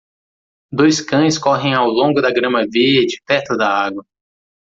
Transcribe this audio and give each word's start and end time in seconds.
Dois 0.71 0.99
cães 0.99 1.37
correm 1.37 1.75
ao 1.75 1.85
longo 1.85 2.21
da 2.23 2.31
grama 2.31 2.65
verde 2.67 3.21
perto 3.27 3.55
da 3.55 3.69
água. 3.69 4.03